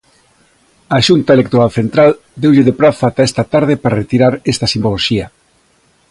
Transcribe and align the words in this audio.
A 0.95 0.97
Xunta 1.07 1.31
Electoral 1.37 1.69
Central 1.79 2.11
deulle 2.41 2.63
de 2.67 2.77
prazo 2.79 3.01
ata 3.09 3.27
esta 3.29 3.43
tarde 3.53 3.73
para 3.83 3.99
retirar 4.03 4.33
esta 4.51 4.69
simboloxía. 4.73 5.25